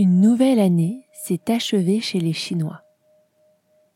Une 0.00 0.20
nouvelle 0.20 0.60
année 0.60 1.08
s'est 1.12 1.50
achevée 1.50 2.00
chez 2.00 2.20
les 2.20 2.32
Chinois. 2.32 2.84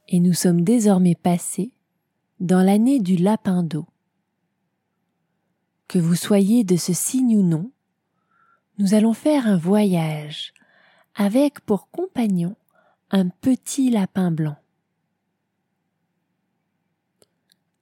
Et 0.08 0.18
nous 0.18 0.32
sommes 0.32 0.62
désormais 0.62 1.14
passés 1.14 1.70
dans 2.40 2.60
l'année 2.60 2.98
du 2.98 3.14
lapin 3.14 3.62
d'eau. 3.62 3.86
Que 5.86 6.00
vous 6.00 6.16
soyez 6.16 6.64
de 6.64 6.74
ce 6.74 6.92
signe 6.92 7.36
ou 7.36 7.44
non, 7.44 7.70
nous 8.78 8.94
allons 8.94 9.12
faire 9.12 9.46
un 9.46 9.56
voyage 9.56 10.52
avec 11.14 11.60
pour 11.60 11.88
compagnon 11.88 12.56
un 13.12 13.28
petit 13.28 13.88
lapin 13.88 14.32
blanc. 14.32 14.56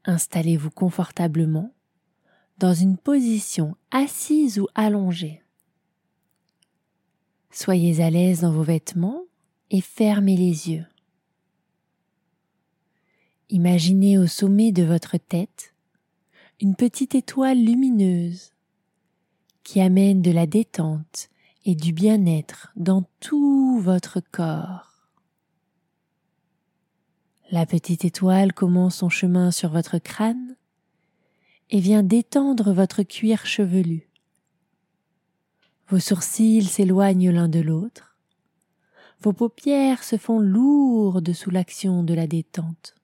Installez-vous 0.04 0.70
confortablement 0.70 1.72
dans 2.58 2.74
une 2.74 2.98
position 2.98 3.78
assise 3.90 4.58
ou 4.58 4.66
allongée. 4.74 5.42
Soyez 7.50 8.00
à 8.00 8.10
l'aise 8.10 8.42
dans 8.42 8.52
vos 8.52 8.62
vêtements 8.62 9.24
et 9.70 9.80
fermez 9.80 10.36
les 10.36 10.70
yeux. 10.70 10.86
Imaginez 13.48 14.18
au 14.18 14.28
sommet 14.28 14.70
de 14.70 14.84
votre 14.84 15.16
tête 15.16 15.74
une 16.60 16.76
petite 16.76 17.14
étoile 17.14 17.58
lumineuse 17.58 18.52
qui 19.64 19.80
amène 19.80 20.22
de 20.22 20.30
la 20.30 20.46
détente 20.46 21.28
et 21.64 21.74
du 21.74 21.92
bien-être 21.92 22.72
dans 22.76 23.04
tout 23.18 23.80
votre 23.80 24.20
corps. 24.20 25.08
La 27.50 27.66
petite 27.66 28.04
étoile 28.04 28.52
commence 28.52 28.96
son 28.96 29.08
chemin 29.08 29.50
sur 29.50 29.70
votre 29.70 29.98
crâne 29.98 30.54
et 31.70 31.80
vient 31.80 32.04
détendre 32.04 32.72
votre 32.72 33.02
cuir 33.02 33.44
chevelu. 33.44 34.09
Vos 35.90 35.98
sourcils 35.98 36.64
s'éloignent 36.64 37.30
l'un 37.30 37.48
de 37.48 37.60
l'autre. 37.60 38.16
Vos 39.20 39.32
paupières 39.32 40.04
se 40.04 40.16
font 40.16 40.38
lourdes 40.38 41.32
sous 41.32 41.50
l'action 41.50 42.02
de 42.02 42.14
la 42.14 42.26
détente. 42.26 42.94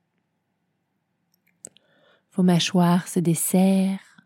Vos 2.32 2.42
mâchoires 2.42 3.08
se 3.08 3.20
desserrent. 3.20 4.16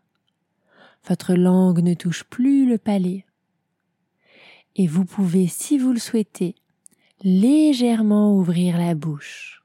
Votre 1.07 1.33
langue 1.33 1.81
ne 1.81 1.93
touche 1.93 2.23
plus 2.23 2.69
le 2.69 2.77
palais. 2.77 3.25
Et 4.75 4.87
vous 4.87 5.05
pouvez, 5.05 5.47
si 5.47 5.77
vous 5.77 5.91
le 5.91 5.99
souhaitez, 5.99 6.55
légèrement 7.23 8.35
ouvrir 8.35 8.77
la 8.77 8.95
bouche 8.95 9.61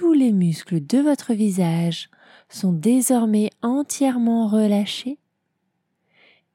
tous 0.00 0.14
les 0.14 0.32
muscles 0.32 0.84
de 0.86 0.98
votre 0.98 1.34
visage 1.34 2.08
sont 2.48 2.72
désormais 2.72 3.50
entièrement 3.60 4.48
relâchés 4.48 5.18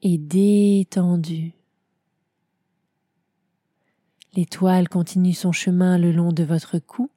et 0.07 0.19
détendus. 0.19 1.53
L'étoile 4.35 4.87
continue 4.87 5.33
son 5.33 5.51
chemin 5.51 5.97
le 5.97 6.11
long 6.11 6.31
de 6.31 6.43
votre 6.43 6.77
cou. 6.77 7.09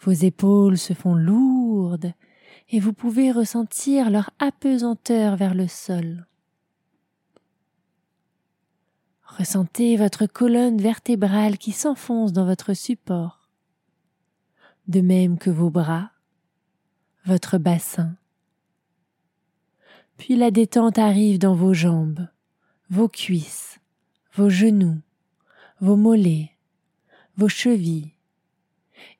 Vos 0.00 0.12
épaules 0.12 0.76
se 0.76 0.92
font 0.92 1.14
lourdes 1.14 2.12
et 2.68 2.78
vous 2.78 2.92
pouvez 2.92 3.32
ressentir 3.32 4.10
leur 4.10 4.28
apesanteur 4.38 5.36
vers 5.36 5.54
le 5.54 5.66
sol. 5.66 6.26
Ressentez 9.24 9.96
votre 9.96 10.26
colonne 10.26 10.76
vertébrale 10.76 11.56
qui 11.56 11.72
s'enfonce 11.72 12.34
dans 12.34 12.44
votre 12.44 12.74
support 12.74 13.48
de 14.88 15.00
même 15.00 15.38
que 15.38 15.50
vos 15.50 15.70
bras, 15.70 16.10
votre 17.24 17.56
bassin. 17.56 18.14
Puis 20.16 20.36
la 20.36 20.50
détente 20.50 20.98
arrive 20.98 21.38
dans 21.38 21.54
vos 21.54 21.74
jambes, 21.74 22.28
vos 22.90 23.08
cuisses, 23.08 23.78
vos 24.34 24.48
genoux, 24.48 25.00
vos 25.80 25.96
mollets, 25.96 26.50
vos 27.36 27.48
chevilles 27.48 28.12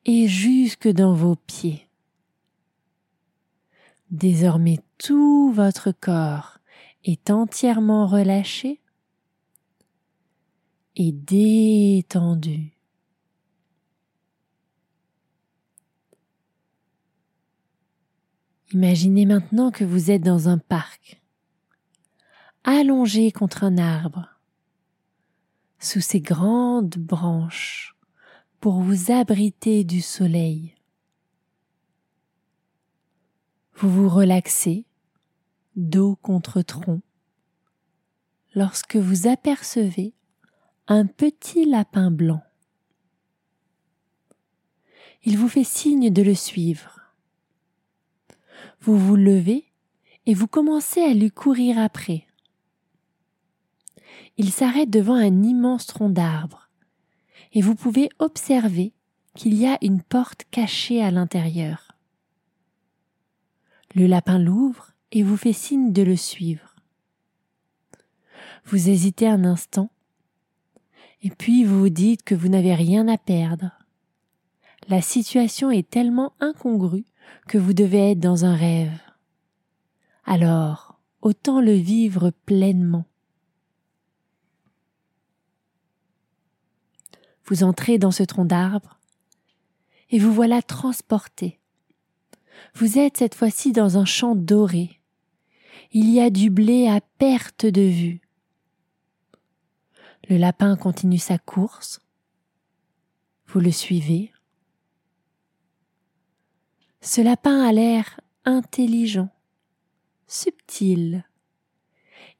et 0.05 0.27
jusque 0.29 0.89
dans 0.89 1.15
vos 1.15 1.37
pieds. 1.37 1.87
Désormais 4.11 4.79
tout 4.99 5.53
votre 5.53 5.93
corps 5.93 6.59
est 7.05 7.31
entièrement 7.31 8.07
relâché 8.07 8.81
et 10.97 11.13
détendu. 11.13 12.76
Imaginez 18.73 19.27
maintenant 19.27 19.71
que 19.71 19.85
vous 19.85 20.11
êtes 20.11 20.23
dans 20.23 20.49
un 20.49 20.59
parc, 20.59 21.23
allongé 22.65 23.31
contre 23.31 23.63
un 23.63 23.79
arbre, 23.79 24.41
sous 25.79 26.01
ses 26.01 26.21
grandes 26.21 26.97
branches, 26.97 27.95
pour 28.59 28.81
vous 28.81 29.13
abriter 29.13 29.85
du 29.85 30.01
soleil. 30.01 30.75
Vous 33.77 33.89
vous 33.89 34.09
relaxez, 34.09 34.85
dos 35.77 36.17
contre 36.17 36.63
tronc, 36.63 37.03
lorsque 38.57 38.97
vous 38.97 39.29
apercevez 39.29 40.13
un 40.89 41.07
petit 41.07 41.67
lapin 41.67 42.11
blanc. 42.11 42.43
Il 45.23 45.39
vous 45.39 45.49
fait 45.49 45.63
signe 45.63 46.11
de 46.11 46.23
le 46.23 46.35
suivre 46.35 46.96
vous 48.81 48.99
vous 48.99 49.17
levez 49.17 49.65
et 50.27 50.35
vous 50.35 50.47
commencez 50.47 51.03
à 51.03 51.15
lui 51.15 51.31
courir 51.31 51.79
après. 51.79 52.27
Il 54.37 54.53
s'arrête 54.53 54.91
devant 54.91 55.15
un 55.15 55.43
immense 55.43 55.87
tronc 55.87 56.11
d'arbre 56.11 56.69
et 57.53 57.63
vous 57.63 57.75
pouvez 57.75 58.09
observer 58.19 58.93
qu'il 59.35 59.55
y 59.55 59.67
a 59.67 59.79
une 59.83 60.03
porte 60.03 60.45
cachée 60.51 61.03
à 61.03 61.11
l'intérieur. 61.11 61.93
Le 63.95 64.07
lapin 64.07 64.39
l'ouvre 64.39 64.93
et 65.13 65.23
vous 65.23 65.37
fait 65.37 65.53
signe 65.53 65.93
de 65.93 66.03
le 66.03 66.17
suivre. 66.17 66.75
Vous 68.65 68.89
hésitez 68.89 69.29
un 69.29 69.45
instant 69.45 69.91
et 71.23 71.31
puis 71.31 71.65
vous 71.65 71.81
vous 71.81 71.89
dites 71.89 72.23
que 72.23 72.35
vous 72.35 72.49
n'avez 72.49 72.75
rien 72.75 73.09
à 73.09 73.17
perdre. 73.17 73.71
La 74.89 75.01
situation 75.01 75.71
est 75.71 75.89
tellement 75.89 76.33
incongrue 76.41 77.05
que 77.49 77.59
vous 77.59 77.73
devez 77.73 78.13
être 78.13 78.21
dans 78.21 78.45
un 78.45 78.55
rêve. 78.55 78.99
Alors, 80.25 80.99
autant 81.23 81.61
le 81.61 81.73
vivre 81.73 82.31
pleinement. 82.45 83.05
Vous 87.45 87.63
entrez 87.63 87.99
dans 87.99 88.11
ce 88.11 88.25
tronc 88.25 88.45
d'arbre 88.45 88.99
et 90.11 90.19
vous 90.19 90.33
voilà 90.33 90.63
transporté. 90.63 91.61
Vous 92.75 92.99
êtes 92.99 93.17
cette 93.17 93.35
fois-ci 93.35 93.73
dans 93.73 93.99
un 93.99 94.05
champ 94.05 94.35
doré. 94.35 95.01
Il 95.93 96.11
y 96.11 96.21
a 96.21 96.31
du 96.31 96.51
blé 96.51 96.89
à 96.89 97.01
perte 97.01 97.67
de 97.67 97.83
vue. 97.83 98.21
Le 100.29 100.37
lapin 100.37 100.77
continue 100.77 101.19
sa 101.19 101.39
course. 101.39 102.01
Vous 103.47 103.61
le 103.61 103.71
suivez. 103.71 104.33
Ce 107.01 107.21
lapin 107.21 107.63
a 107.63 107.73
l'air 107.73 108.21
intelligent, 108.45 109.31
subtil, 110.27 111.25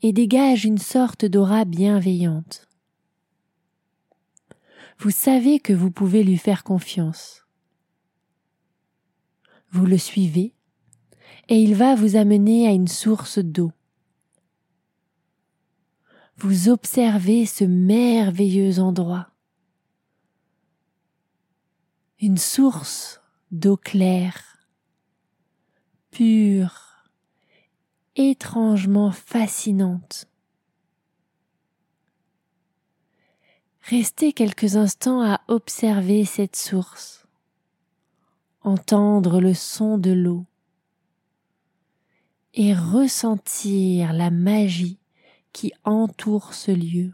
et 0.03 0.13
dégage 0.13 0.65
une 0.65 0.79
sorte 0.79 1.25
d'aura 1.25 1.65
bienveillante. 1.65 2.69
Vous 4.99 5.11
savez 5.11 5.61
que 5.61 5.73
vous 5.73 5.91
pouvez 5.91 6.23
lui 6.23 6.39
faire 6.39 6.65
confiance. 6.65 7.47
Vous 9.71 9.87
le 9.87 9.99
suivez 9.99 10.57
et 11.49 11.61
il 11.61 11.75
va 11.75 11.95
vous 11.95 12.17
amener 12.17 12.67
à 12.67 12.73
une 12.73 12.89
source 12.89 13.39
d'eau. 13.39 13.73
Vous 16.37 16.69
observez 16.69 17.47
ce 17.47 17.65
merveilleux 17.65 18.79
endroit. 18.79 19.31
Une 22.21 22.39
source 22.39 23.21
d'eau 23.51 23.77
claire, 23.77 24.67
pure, 26.11 27.05
étrangement 28.17 29.13
fascinante. 29.13 30.29
Restez 33.83 34.33
quelques 34.33 34.77
instants 34.77 35.23
à 35.23 35.41
observer 35.47 36.25
cette 36.25 36.57
source, 36.57 37.27
entendre 38.63 39.41
le 39.41 39.55
son 39.55 39.97
de 39.97 40.11
l'eau 40.11 40.45
et 42.55 42.75
ressentir 42.75 44.13
la 44.13 44.31
magie 44.31 44.99
qui 45.53 45.73
entoure 45.85 46.53
ce 46.53 46.73
lieu. 46.73 47.13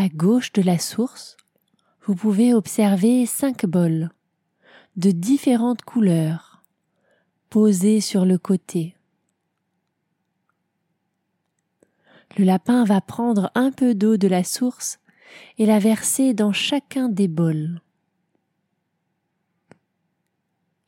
À 0.00 0.08
gauche 0.08 0.52
de 0.52 0.62
la 0.62 0.78
source, 0.78 1.36
vous 2.06 2.14
pouvez 2.14 2.54
observer 2.54 3.26
cinq 3.26 3.66
bols 3.66 4.10
de 4.94 5.10
différentes 5.10 5.82
couleurs 5.82 6.62
posés 7.50 8.00
sur 8.00 8.24
le 8.24 8.38
côté. 8.38 8.94
Le 12.36 12.44
lapin 12.44 12.84
va 12.84 13.00
prendre 13.00 13.50
un 13.56 13.72
peu 13.72 13.96
d'eau 13.96 14.16
de 14.16 14.28
la 14.28 14.44
source 14.44 15.00
et 15.58 15.66
la 15.66 15.80
verser 15.80 16.32
dans 16.32 16.52
chacun 16.52 17.08
des 17.08 17.26
bols. 17.26 17.82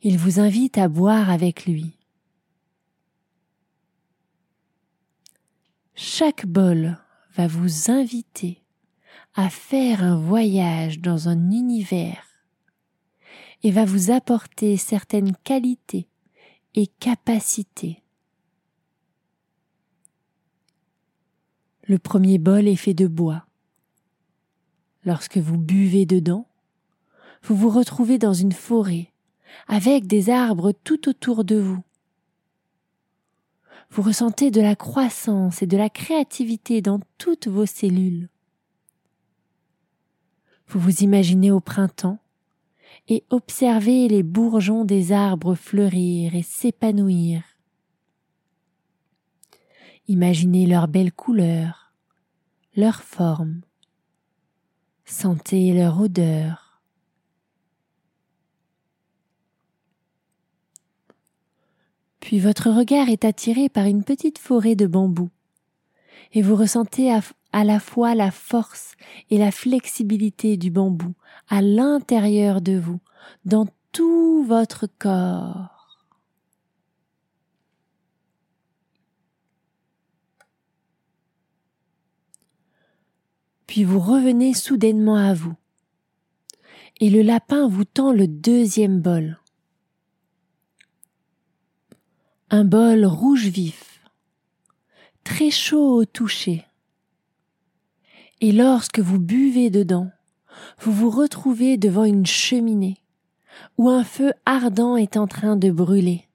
Il 0.03 0.17
vous 0.17 0.39
invite 0.39 0.77
à 0.77 0.87
boire 0.87 1.29
avec 1.29 1.65
lui. 1.65 1.97
Chaque 5.95 6.45
bol 6.45 6.97
va 7.35 7.47
vous 7.47 7.91
inviter 7.91 8.60
à 9.35 9.49
faire 9.49 10.03
un 10.03 10.17
voyage 10.17 10.99
dans 10.99 11.29
un 11.29 11.51
univers 11.51 12.25
et 13.63 13.71
va 13.71 13.85
vous 13.85 14.11
apporter 14.11 14.77
certaines 14.77 15.35
qualités 15.43 16.07
et 16.75 16.87
capacités. 16.87 18.01
Le 21.83 21.97
premier 21.99 22.37
bol 22.37 22.67
est 22.67 22.75
fait 22.75 22.93
de 22.93 23.07
bois. 23.07 23.45
Lorsque 25.03 25.37
vous 25.37 25.57
buvez 25.57 26.05
dedans, 26.05 26.47
vous 27.43 27.55
vous 27.55 27.69
retrouvez 27.69 28.17
dans 28.17 28.33
une 28.33 28.51
forêt 28.51 29.11
avec 29.67 30.07
des 30.07 30.29
arbres 30.29 30.71
tout 30.71 31.09
autour 31.09 31.43
de 31.43 31.55
vous. 31.55 31.83
Vous 33.89 34.01
ressentez 34.01 34.51
de 34.51 34.61
la 34.61 34.75
croissance 34.75 35.61
et 35.61 35.67
de 35.67 35.75
la 35.75 35.89
créativité 35.89 36.81
dans 36.81 36.99
toutes 37.17 37.47
vos 37.47 37.65
cellules. 37.65 38.29
Vous 40.71 40.79
vous 40.79 41.03
imaginez 41.03 41.51
au 41.51 41.59
printemps 41.59 42.17
et 43.09 43.25
observez 43.29 44.07
les 44.07 44.23
bourgeons 44.23 44.85
des 44.85 45.11
arbres 45.11 45.53
fleurir 45.53 46.33
et 46.33 46.43
s'épanouir. 46.43 47.43
Imaginez 50.07 50.65
leurs 50.65 50.87
belles 50.87 51.11
couleurs, 51.11 51.91
leurs 52.77 53.01
formes. 53.01 53.59
Sentez 55.03 55.73
leur 55.73 55.99
odeur. 55.99 56.81
Puis 62.21 62.39
votre 62.39 62.69
regard 62.69 63.09
est 63.09 63.25
attiré 63.25 63.67
par 63.67 63.87
une 63.87 64.05
petite 64.05 64.37
forêt 64.37 64.75
de 64.75 64.87
bambous 64.87 65.31
et 66.33 66.41
vous 66.41 66.55
ressentez 66.55 67.13
à, 67.13 67.63
la 67.63 67.79
fois 67.79 68.15
la 68.15 68.31
force 68.31 68.93
et 69.29 69.37
la 69.37 69.51
flexibilité 69.51 70.57
du 70.57 70.71
bambou 70.71 71.13
à 71.49 71.61
l'intérieur 71.61 72.61
de 72.61 72.77
vous, 72.77 72.99
dans 73.45 73.67
tout 73.91 74.43
votre 74.43 74.87
corps. 74.99 75.81
Puis 83.67 83.83
vous 83.83 83.99
revenez 83.99 84.53
soudainement 84.53 85.15
à 85.15 85.33
vous. 85.33 85.53
Et 86.99 87.09
le 87.09 87.21
lapin 87.21 87.67
vous 87.67 87.85
tend 87.85 88.11
le 88.11 88.27
deuxième 88.27 89.01
bol. 89.01 89.39
Un 92.49 92.65
bol 92.65 93.05
rouge 93.05 93.47
vif, 93.47 93.90
chaud 95.49 95.95
au 95.95 96.05
toucher. 96.05 96.65
Et 98.41 98.51
lorsque 98.51 98.99
vous 98.99 99.19
buvez 99.19 99.69
dedans, 99.69 100.11
vous 100.79 100.91
vous 100.91 101.09
retrouvez 101.09 101.77
devant 101.77 102.03
une 102.03 102.25
cheminée 102.25 102.97
où 103.77 103.89
un 103.89 104.03
feu 104.03 104.33
ardent 104.45 104.97
est 104.97 105.17
en 105.17 105.27
train 105.27 105.55
de 105.55 105.71
brûler. 105.71 106.27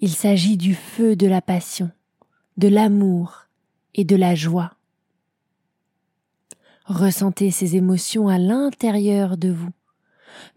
Il 0.00 0.10
s'agit 0.10 0.56
du 0.56 0.74
feu 0.74 1.16
de 1.16 1.26
la 1.26 1.40
passion, 1.40 1.90
de 2.56 2.68
l'amour 2.68 3.46
et 3.94 4.04
de 4.04 4.16
la 4.16 4.34
joie. 4.34 4.74
Ressentez 6.84 7.50
ces 7.50 7.76
émotions 7.76 8.28
à 8.28 8.38
l'intérieur 8.38 9.36
de 9.36 9.50
vous, 9.50 9.72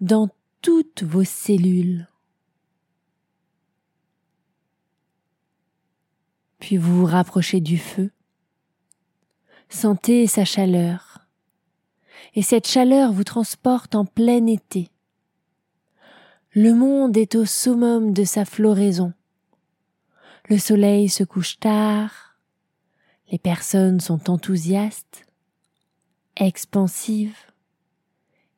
dans 0.02 0.30
toutes 0.62 1.04
vos 1.04 1.24
cellules. 1.24 2.08
Puis 6.60 6.78
vous 6.78 7.00
vous 7.00 7.06
rapprochez 7.06 7.62
du 7.62 7.78
feu. 7.78 8.12
Sentez 9.70 10.28
sa 10.28 10.46
chaleur. 10.46 11.28
Et 12.36 12.42
cette 12.42 12.68
chaleur 12.68 13.12
vous 13.12 13.24
transporte 13.24 13.96
en 13.96 14.06
plein 14.06 14.46
été. 14.46 14.90
Le 16.52 16.74
monde 16.74 17.18
est 17.18 17.36
au 17.36 17.46
summum 17.46 18.14
de 18.14 18.24
sa 18.24 18.46
floraison. 18.46 19.14
Le 20.48 20.58
soleil 20.58 21.10
se 21.10 21.24
couche 21.24 21.60
tard. 21.60 22.36
Les 23.32 23.40
personnes 23.40 24.00
sont 24.00 24.30
enthousiastes 24.30 25.30
expansive 26.40 27.38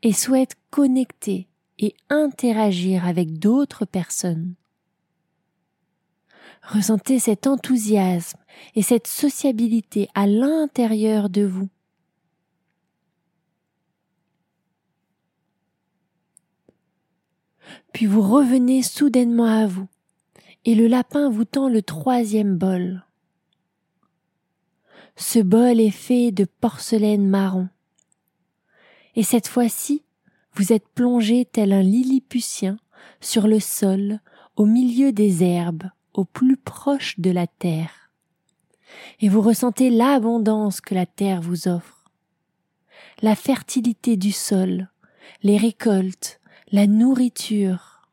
et 0.04 0.14
souhaite 0.14 0.56
connecter 0.70 1.48
et 1.80 1.96
interagir 2.10 3.06
avec 3.06 3.40
d'autres 3.40 3.86
personnes. 3.86 4.56
Ressentez 6.64 7.20
cet 7.20 7.48
enthousiasme 7.48 8.40
et 8.76 8.82
cette 8.82 9.08
sociabilité 9.08 10.08
à 10.14 10.28
l'intérieur 10.28 11.30
de 11.30 11.44
vous. 11.44 11.70
Puis 17.94 18.06
vous 18.06 18.22
revenez 18.22 18.84
soudainement 18.84 19.46
à 19.46 19.68
vous, 19.68 19.88
et 20.66 20.76
le 20.76 20.88
lapin 20.88 21.30
vous 21.30 21.46
tend 21.46 21.70
le 21.70 21.82
troisième 21.82 22.58
bol. 22.58 23.06
Ce 25.16 25.40
bol 25.40 25.80
est 25.80 25.92
fait 25.92 26.32
de 26.32 26.46
porcelaine 26.46 27.28
marron. 27.28 27.70
Et 29.16 29.24
cette 29.24 29.48
fois-ci, 29.48 30.04
vous 30.54 30.74
êtes 30.74 30.88
plongé 30.88 31.46
tel 31.46 31.74
un 31.74 31.82
lilliputien 31.82 32.78
sur 33.20 33.48
le 33.48 33.60
sol, 33.60 34.20
au 34.56 34.66
milieu 34.66 35.12
des 35.12 35.44
herbes, 35.44 35.90
au 36.14 36.26
plus 36.26 36.58
proche 36.58 37.20
de 37.20 37.32
la 37.32 37.48
terre. 37.48 38.12
Et 39.20 39.30
vous 39.30 39.42
ressentez 39.42 39.90
l'abondance 39.90 40.82
que 40.82 40.94
la 40.94 41.06
terre 41.06 41.42
vous 41.42 41.68
offre, 41.68 42.12
la 43.22 43.36
fertilité 43.36 44.18
du 44.18 44.32
sol, 44.32 44.90
les 45.44 45.58
récoltes, 45.58 46.40
la 46.72 46.88
nourriture. 46.88 48.08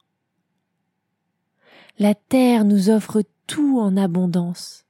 La 1.98 2.14
terre 2.14 2.64
nous 2.64 2.90
offre 2.90 3.22
tout 3.46 3.80
en 3.80 3.96
abondance 3.96 4.84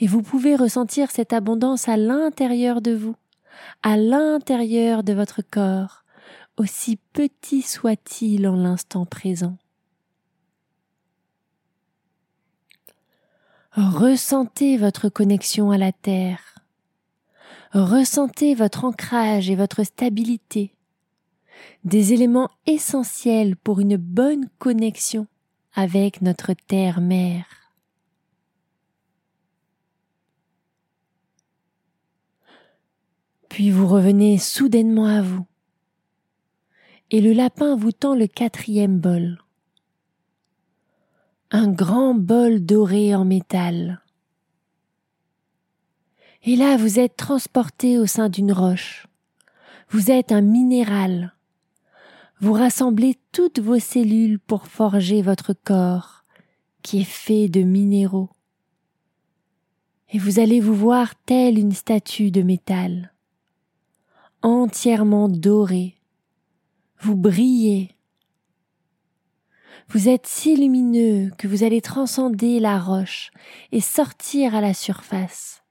et 0.00 0.06
vous 0.06 0.22
pouvez 0.22 0.56
ressentir 0.56 1.10
cette 1.10 1.32
abondance 1.32 1.88
à 1.88 1.96
l'intérieur 1.96 2.80
de 2.80 2.92
vous, 2.92 3.16
à 3.82 3.96
l'intérieur 3.96 5.02
de 5.02 5.12
votre 5.12 5.42
corps, 5.42 6.04
aussi 6.56 6.98
petit 7.12 7.62
soit-il 7.62 8.46
en 8.48 8.56
l'instant 8.56 9.06
présent. 9.06 9.56
Ressentez 13.74 14.76
votre 14.76 15.08
connexion 15.08 15.70
à 15.70 15.78
la 15.78 15.92
Terre. 15.92 16.58
Ressentez 17.72 18.54
votre 18.54 18.84
ancrage 18.84 19.48
et 19.48 19.56
votre 19.56 19.82
stabilité. 19.82 20.74
Des 21.82 22.12
éléments 22.12 22.50
essentiels 22.66 23.56
pour 23.56 23.80
une 23.80 23.96
bonne 23.96 24.50
connexion 24.58 25.26
avec 25.72 26.20
notre 26.20 26.52
Terre-Mère. 26.52 27.46
Puis 33.48 33.70
vous 33.70 33.86
revenez 33.86 34.36
soudainement 34.36 35.06
à 35.06 35.22
vous. 35.22 35.46
Et 37.10 37.22
le 37.22 37.32
lapin 37.32 37.74
vous 37.74 37.92
tend 37.92 38.14
le 38.14 38.26
quatrième 38.26 38.98
bol. 38.98 39.41
Un 41.52 41.70
grand 41.70 42.14
bol 42.14 42.64
doré 42.64 43.14
en 43.14 43.24
métal. 43.24 44.02
Et 46.42 46.56
là, 46.56 46.76
vous 46.76 46.98
êtes 46.98 47.16
transporté 47.16 47.98
au 47.98 48.06
sein 48.06 48.28
d'une 48.28 48.52
roche. 48.52 49.06
Vous 49.90 50.10
êtes 50.10 50.32
un 50.32 50.40
minéral. 50.40 51.34
Vous 52.40 52.54
rassemblez 52.54 53.16
toutes 53.30 53.60
vos 53.60 53.78
cellules 53.78 54.40
pour 54.40 54.66
forger 54.66 55.22
votre 55.22 55.52
corps, 55.52 56.24
qui 56.82 57.02
est 57.02 57.04
fait 57.04 57.48
de 57.48 57.62
minéraux. 57.62 58.30
Et 60.10 60.18
vous 60.18 60.40
allez 60.40 60.58
vous 60.58 60.74
voir 60.74 61.14
telle 61.26 61.58
une 61.58 61.72
statue 61.72 62.32
de 62.32 62.42
métal 62.42 63.12
entièrement 64.42 65.28
doré. 65.28 65.94
Vous 67.00 67.16
brillez. 67.16 67.90
Vous 69.92 70.08
êtes 70.08 70.26
si 70.26 70.56
lumineux 70.56 71.30
que 71.36 71.46
vous 71.46 71.64
allez 71.64 71.82
transcender 71.82 72.60
la 72.60 72.78
roche 72.78 73.30
et 73.72 73.82
sortir 73.82 74.54
à 74.54 74.62
la 74.62 74.72
surface. 74.72 75.62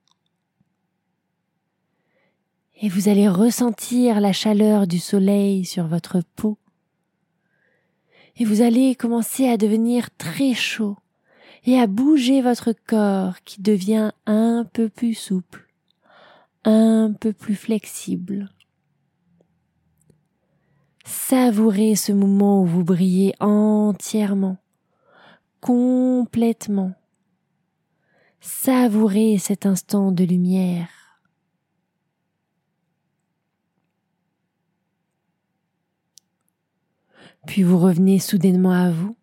Et 2.80 2.88
vous 2.88 3.08
allez 3.08 3.28
ressentir 3.28 4.20
la 4.20 4.32
chaleur 4.32 4.86
du 4.86 5.00
soleil 5.00 5.64
sur 5.64 5.88
votre 5.88 6.22
peau. 6.36 6.56
Et 8.36 8.44
vous 8.44 8.62
allez 8.62 8.94
commencer 8.94 9.48
à 9.48 9.56
devenir 9.56 10.08
très 10.16 10.54
chaud 10.54 10.96
et 11.64 11.80
à 11.80 11.88
bouger 11.88 12.42
votre 12.42 12.72
corps 12.72 13.42
qui 13.44 13.60
devient 13.60 14.12
un 14.26 14.64
peu 14.72 14.88
plus 14.88 15.14
souple, 15.14 15.66
un 16.64 17.12
peu 17.18 17.32
plus 17.32 17.56
flexible. 17.56 18.50
Savourez 21.04 21.96
ce 21.96 22.12
moment 22.12 22.62
où 22.62 22.66
vous 22.66 22.84
brillez 22.84 23.34
entièrement, 23.40 24.58
complètement. 25.60 26.92
Savourez 28.40 29.38
cet 29.38 29.66
instant 29.66 30.12
de 30.12 30.24
lumière. 30.24 30.88
Puis 37.46 37.62
vous 37.62 37.78
revenez 37.78 38.18
soudainement 38.20 38.72
à 38.72 38.90
vous, 38.90 39.16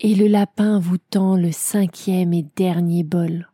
et 0.00 0.14
le 0.14 0.26
lapin 0.26 0.78
vous 0.78 0.98
tend 0.98 1.36
le 1.36 1.50
cinquième 1.50 2.32
et 2.32 2.44
dernier 2.56 3.02
bol 3.02 3.48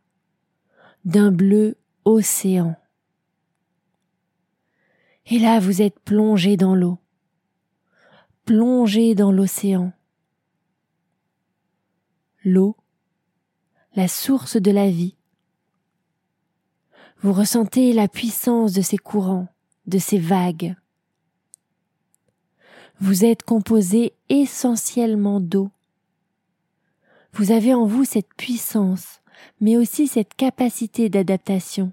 d'un 1.05 1.31
bleu 1.31 1.77
océan. 2.03 2.75
Et 5.27 5.39
là, 5.39 5.59
vous 5.59 5.81
êtes 5.81 5.99
plongé 5.99 6.55
dans 6.55 6.75
l'eau, 6.75 6.99
plongé 8.45 9.15
dans 9.15 9.31
l'océan. 9.31 9.91
L'eau, 12.43 12.75
la 13.95 14.07
source 14.07 14.57
de 14.57 14.69
la 14.71 14.89
vie. 14.89 15.15
Vous 17.21 17.33
ressentez 17.33 17.91
la 17.91 18.07
puissance 18.07 18.73
de 18.73 18.81
ces 18.81 18.97
courants, 18.97 19.47
de 19.87 19.97
ces 19.97 20.19
vagues. 20.19 20.75
Vous 22.99 23.25
êtes 23.25 23.41
composé 23.41 24.13
essentiellement 24.29 25.39
d'eau. 25.39 25.71
Vous 27.33 27.51
avez 27.51 27.73
en 27.73 27.85
vous 27.85 28.05
cette 28.05 28.33
puissance, 28.35 29.21
mais 29.59 29.75
aussi 29.75 30.07
cette 30.07 30.35
capacité 30.35 31.09
d'adaptation. 31.09 31.91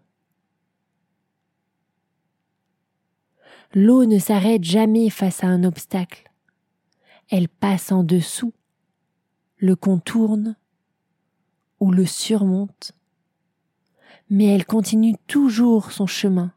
L'eau 3.74 4.04
ne 4.04 4.18
s'arrête 4.18 4.64
jamais 4.64 5.08
face 5.08 5.42
à 5.42 5.46
un 5.46 5.64
obstacle. 5.64 6.30
Elle 7.30 7.48
passe 7.48 7.90
en 7.90 8.04
dessous, 8.04 8.52
le 9.56 9.76
contourne 9.76 10.56
ou 11.80 11.90
le 11.90 12.04
surmonte, 12.04 12.92
mais 14.28 14.46
elle 14.46 14.66
continue 14.66 15.14
toujours 15.26 15.92
son 15.92 16.06
chemin. 16.06 16.52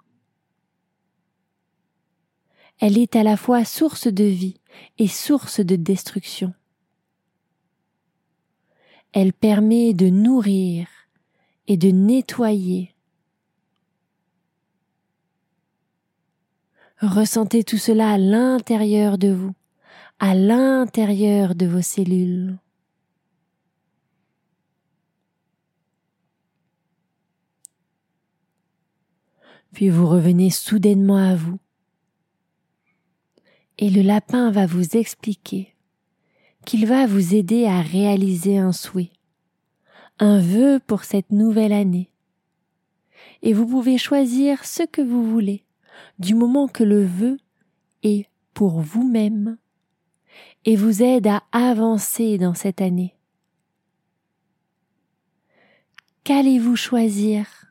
Elle 2.80 2.98
est 2.98 3.16
à 3.16 3.24
la 3.24 3.38
fois 3.38 3.64
source 3.64 4.08
de 4.08 4.26
vie 4.26 4.60
et 4.98 5.08
source 5.08 5.62
de 5.62 5.78
destruction. 5.78 6.54
Elle 9.14 9.32
permet 9.32 9.94
de 9.94 10.10
nourrir 10.10 10.88
et 11.68 11.78
de 11.78 11.92
nettoyer 11.92 12.95
Ressentez 17.02 17.66
tout 17.66 17.78
cela 17.78 18.12
à 18.12 18.18
l'intérieur 18.18 19.18
de 19.18 19.28
vous, 19.28 19.54
à 20.20 20.34
l'intérieur 20.34 21.54
de 21.54 21.66
vos 21.66 21.82
cellules. 21.82 22.58
Puis 29.74 29.90
vous 29.90 30.08
revenez 30.08 30.50
soudainement 30.50 31.18
à 31.18 31.36
vous. 31.36 31.60
Et 33.78 33.90
le 33.90 34.02
lapin 34.02 34.50
va 34.50 34.66
vous 34.66 34.96
expliquer 34.96 35.76
qu'il 36.66 36.86
va 36.86 37.06
vous 37.06 37.36
aider 37.36 37.66
à 37.66 37.82
réaliser 37.82 38.58
un 38.58 38.72
souhait, 38.72 39.12
un 40.20 40.40
vœu 40.40 40.80
pour 40.88 41.04
cette 41.04 41.30
nouvelle 41.30 41.74
année. 41.74 42.10
Et 43.42 43.52
vous 43.52 43.68
pouvez 43.68 43.98
choisir 43.98 44.64
ce 44.64 44.84
que 44.84 45.02
vous 45.02 45.30
voulez 45.30 45.65
du 46.20 46.36
moment 46.36 46.68
que 46.68 46.84
le 46.84 47.06
vœu 47.06 47.38
est 48.04 48.28
pour 48.54 48.82
vous-même 48.82 49.58
et 50.64 50.76
vous 50.76 51.04
aide 51.04 51.28
à 51.28 51.44
avancer 51.52 52.38
dans 52.38 52.54
cette 52.54 52.82
année. 52.82 53.16
Qu'allez-vous 56.24 56.76
choisir? 56.76 57.66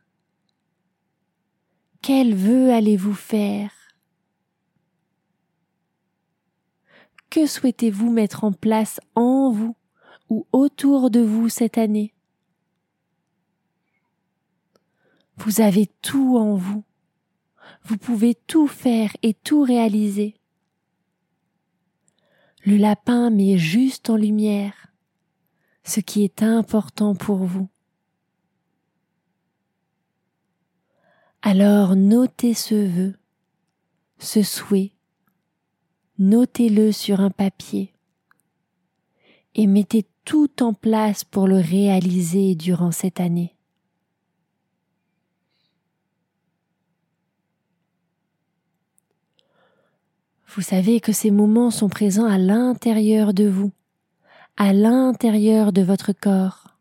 Quel 2.03 2.35
vœu 2.35 2.73
allez-vous 2.73 3.15
faire? 3.15 3.73
Que 7.31 7.47
souhaitez-vous 7.47 8.11
mettre 8.11 8.45
en 8.45 8.53
place 8.53 9.01
en 9.17 9.51
vous 9.51 9.75
ou 10.29 10.47
autour 10.53 11.11
de 11.11 11.21
vous 11.21 11.49
cette 11.49 11.79
année? 11.79 12.15
Vous 15.37 15.61
avez 15.61 15.87
tout 16.01 16.39
en 16.39 16.55
vous 16.55 16.85
vous 17.85 17.97
pouvez 17.97 18.35
tout 18.35 18.67
faire 18.67 19.11
et 19.23 19.35
tout 19.35 19.63
réaliser. 19.63 20.35
Le 22.65 22.77
lapin 22.77 23.31
met 23.31 23.59
juste 23.59 24.09
en 24.11 24.17
lumière 24.17 24.85
ce 25.85 26.01
qui 26.01 26.25
est 26.25 26.43
important 26.43 27.15
pour 27.15 27.45
vous. 27.45 27.69
Alors 31.43 31.95
notez 31.95 32.55
ce 32.55 32.75
vœu, 32.75 33.15
ce 34.19 34.43
souhait, 34.43 34.93
notez-le 36.19 36.91
sur 36.91 37.21
un 37.21 37.31
papier 37.31 37.93
et 39.55 39.67
mettez 39.67 40.07
tout 40.25 40.63
en 40.63 40.73
place 40.73 41.23
pour 41.23 41.47
le 41.47 41.57
réaliser 41.57 42.55
durant 42.55 42.93
cette 42.93 43.21
année. 43.21 43.55
Vous 50.55 50.63
savez 50.63 51.01
que 51.01 51.13
ces 51.13 51.33
moments 51.33 51.73
sont 51.73 51.89
présents 51.89 52.27
à 52.27 52.39
l'intérieur 52.39 53.35
de 53.35 53.49
vous, 53.49 53.73
à 54.57 54.73
l'intérieur 54.73 55.73
de 55.73 55.83
votre 55.83 56.13
corps. 56.13 56.77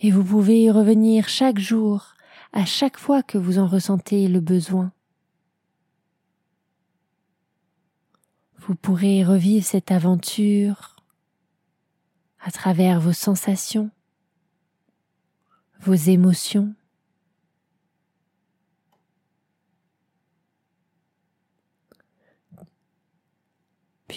Et 0.00 0.10
vous 0.10 0.24
pouvez 0.24 0.62
y 0.62 0.70
revenir 0.72 1.28
chaque 1.28 1.60
jour, 1.60 2.14
à 2.52 2.64
chaque 2.64 2.98
fois 2.98 3.22
que 3.22 3.38
vous 3.38 3.60
en 3.60 3.68
ressentez 3.68 4.26
le 4.26 4.40
besoin. 4.40 4.90
Vous 8.58 8.74
pourrez 8.74 9.22
revivre 9.22 9.64
cette 9.64 9.92
aventure 9.92 10.96
à 12.40 12.50
travers 12.50 12.98
vos 12.98 13.12
sensations, 13.12 13.88
vos 15.80 15.94
émotions, 15.94 16.74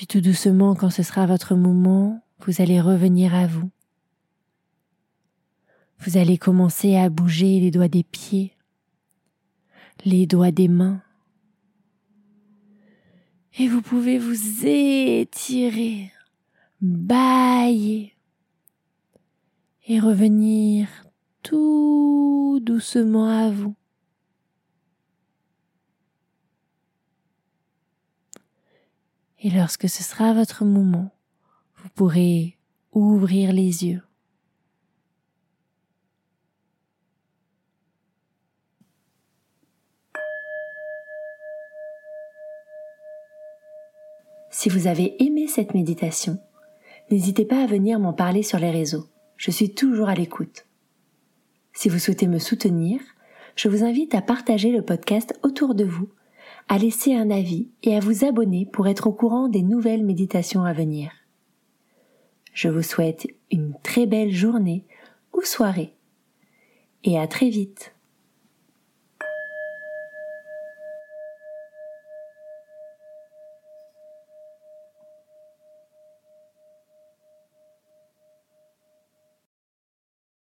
Tout 0.10 0.22
doucement, 0.22 0.76
quand 0.76 0.90
ce 0.90 1.02
sera 1.02 1.26
votre 1.26 1.56
moment, 1.56 2.24
vous 2.40 2.62
allez 2.62 2.82
revenir 2.82 3.34
à 3.34 3.48
vous. 3.48 3.72
Vous 6.00 6.18
allez 6.18 6.38
commencer 6.38 6.98
à 6.98 7.10
bouger 7.10 7.60
les 7.60 7.72
doigts 7.72 7.88
des 7.88 8.04
pieds, 8.04 8.54
les 10.04 10.28
doigts 10.28 10.52
des 10.52 10.68
mains. 10.68 11.02
Et 13.58 13.68
vous 13.68 13.82
pouvez 13.82 14.20
vous 14.20 14.66
étirer, 14.66 16.12
bailler 16.82 18.14
et 19.88 20.00
revenir 20.00 20.88
tout 21.44 22.60
doucement 22.62 23.30
à 23.30 23.50
vous. 23.50 23.76
Et 29.46 29.50
lorsque 29.50 29.90
ce 29.90 30.04
sera 30.04 30.34
votre 30.34 30.64
moment, 30.64 31.12
vous 31.76 31.90
pourrez 31.90 32.58
ouvrir 32.94 33.52
les 33.52 33.86
yeux. 33.86 34.02
Si 44.50 44.70
vous 44.70 44.88
avez 44.88 45.22
aimé 45.22 45.48
cette 45.48 45.74
méditation, 45.74 46.40
n'hésitez 47.12 47.44
pas 47.44 47.62
à 47.62 47.66
venir 47.66 48.00
m'en 48.00 48.14
parler 48.14 48.44
sur 48.44 48.60
les 48.60 48.72
réseaux. 48.72 49.10
Je 49.36 49.52
suis 49.52 49.74
toujours 49.74 50.08
à 50.08 50.16
l'écoute. 50.16 50.68
Si 51.74 51.90
vous 51.90 52.00
souhaitez 52.00 52.28
me 52.28 52.40
soutenir, 52.40 53.02
je 53.58 53.68
vous 53.68 53.84
invite 53.84 54.16
à 54.16 54.22
partager 54.22 54.72
le 54.72 54.84
podcast 54.84 55.38
autour 55.44 55.76
de 55.76 55.84
vous, 55.84 56.08
à 56.68 56.78
laisser 56.78 57.14
un 57.14 57.30
avis 57.30 57.68
et 57.84 57.96
à 57.96 58.00
vous 58.00 58.26
abonner 58.26 58.66
pour 58.66 58.88
être 58.88 59.08
au 59.08 59.12
courant 59.12 59.48
des 59.48 59.62
nouvelles 59.62 60.04
méditations 60.04 60.64
à 60.64 60.74
venir. 60.74 61.12
Je 62.54 62.70
vous 62.70 62.84
souhaite 62.84 63.28
une 63.52 63.74
très 63.84 64.06
belle 64.06 64.32
journée 64.32 64.86
ou 65.34 65.42
soirée 65.42 65.94
et 67.04 67.20
à 67.20 67.28
très 67.28 67.50
vite. 67.50 67.93